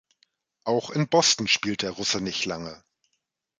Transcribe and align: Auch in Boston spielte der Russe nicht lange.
Auch 0.63 0.89
in 0.89 1.07
Boston 1.07 1.47
spielte 1.47 1.85
der 1.85 1.93
Russe 1.93 2.21
nicht 2.21 2.45
lange. 2.45 2.83